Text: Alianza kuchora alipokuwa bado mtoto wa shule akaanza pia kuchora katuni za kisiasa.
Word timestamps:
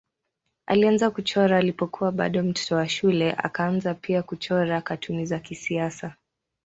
Alianza 0.67 1.09
kuchora 1.11 1.57
alipokuwa 1.57 2.11
bado 2.11 2.43
mtoto 2.43 2.75
wa 2.75 2.89
shule 2.89 3.31
akaanza 3.37 3.93
pia 3.93 4.23
kuchora 4.23 4.81
katuni 4.81 5.25
za 5.25 5.39
kisiasa. 5.39 6.15